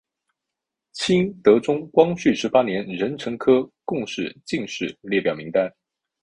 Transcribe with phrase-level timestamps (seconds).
[0.93, 5.71] 清德宗光绪十八年壬辰科贡士进士列表名单。